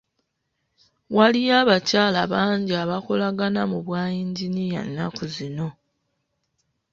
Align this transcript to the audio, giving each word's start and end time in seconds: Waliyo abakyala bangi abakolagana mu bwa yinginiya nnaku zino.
Waliyo 1.15 1.53
abakyala 1.61 2.21
bangi 2.33 2.73
abakolagana 2.83 3.61
mu 3.71 3.79
bwa 3.85 4.03
yinginiya 4.13 4.81
nnaku 4.87 5.23
zino. 5.35 5.67